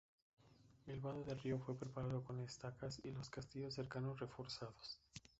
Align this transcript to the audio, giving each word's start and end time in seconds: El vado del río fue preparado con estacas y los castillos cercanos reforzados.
El 0.87 0.99
vado 0.99 1.23
del 1.25 1.39
río 1.39 1.59
fue 1.59 1.77
preparado 1.77 2.23
con 2.23 2.39
estacas 2.39 2.99
y 3.03 3.11
los 3.11 3.29
castillos 3.29 3.75
cercanos 3.75 4.19
reforzados. 4.19 4.99